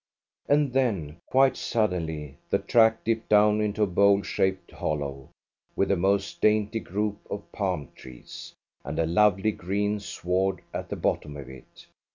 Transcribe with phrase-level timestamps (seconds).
[0.49, 5.29] And then, quite suddenly, the track dipped down into a bowl shaped hollow,
[5.75, 10.95] with a most dainty group of palm trees, and a lovely green sward at the
[10.95, 11.85] bottom of it.